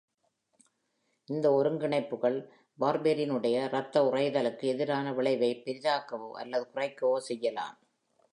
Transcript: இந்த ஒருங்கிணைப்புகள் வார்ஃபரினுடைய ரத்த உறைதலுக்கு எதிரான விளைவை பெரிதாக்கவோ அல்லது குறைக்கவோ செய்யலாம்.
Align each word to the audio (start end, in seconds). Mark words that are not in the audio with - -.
இந்த 1.27 1.47
ஒருங்கிணைப்புகள் 1.51 2.37
வார்ஃபரினுடைய 2.79 3.57
ரத்த 3.69 4.03
உறைதலுக்கு 4.03 4.67
எதிரான 4.67 5.13
விளைவை 5.13 5.51
பெரிதாக்கவோ 5.65 6.31
அல்லது 6.41 6.65
குறைக்கவோ 6.73 7.17
செய்யலாம். 7.29 7.77